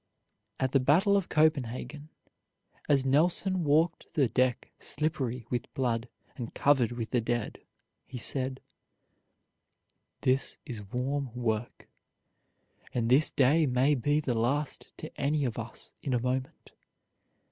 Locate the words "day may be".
13.29-14.19